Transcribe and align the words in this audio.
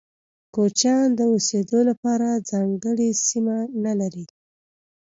کوچيان 0.55 1.07
د 1.15 1.19
اوسيدو 1.33 1.79
لپاره 1.89 2.27
ځانګړي 2.49 3.09
سیمه 3.27 3.57
نلري. 3.83 4.25